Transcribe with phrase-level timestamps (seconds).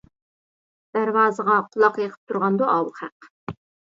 [0.97, 3.29] دەرۋازىغا قۇلاق يېقىپ تۇرغاندۇ ئاۋۇ خەق.